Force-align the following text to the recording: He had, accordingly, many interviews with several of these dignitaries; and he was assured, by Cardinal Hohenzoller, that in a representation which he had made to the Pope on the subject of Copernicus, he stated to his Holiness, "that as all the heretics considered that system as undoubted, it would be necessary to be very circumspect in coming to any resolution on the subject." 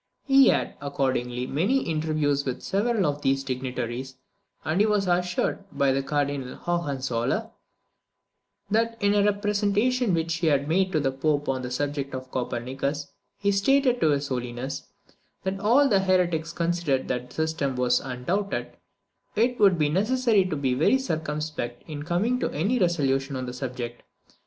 He 0.23 0.47
had, 0.47 0.73
accordingly, 0.81 1.45
many 1.45 1.83
interviews 1.83 2.43
with 2.43 2.63
several 2.63 3.05
of 3.05 3.21
these 3.21 3.43
dignitaries; 3.43 4.15
and 4.65 4.79
he 4.81 4.87
was 4.87 5.05
assured, 5.07 5.59
by 5.71 6.01
Cardinal 6.01 6.55
Hohenzoller, 6.55 7.51
that 8.71 8.97
in 8.99 9.13
a 9.13 9.21
representation 9.23 10.15
which 10.15 10.37
he 10.37 10.47
had 10.47 10.67
made 10.67 10.91
to 10.91 10.99
the 10.99 11.11
Pope 11.11 11.47
on 11.47 11.61
the 11.61 11.69
subject 11.69 12.15
of 12.15 12.31
Copernicus, 12.31 13.11
he 13.37 13.51
stated 13.51 14.01
to 14.01 14.09
his 14.09 14.29
Holiness, 14.29 14.87
"that 15.43 15.53
as 15.53 15.59
all 15.59 15.87
the 15.87 15.99
heretics 15.99 16.51
considered 16.51 17.07
that 17.07 17.31
system 17.31 17.79
as 17.79 17.99
undoubted, 17.99 18.75
it 19.35 19.59
would 19.59 19.77
be 19.77 19.87
necessary 19.87 20.45
to 20.45 20.55
be 20.55 20.73
very 20.73 20.97
circumspect 20.97 21.83
in 21.87 22.01
coming 22.01 22.39
to 22.39 22.49
any 22.49 22.79
resolution 22.79 23.35
on 23.35 23.45
the 23.45 23.53
subject." 23.53 24.01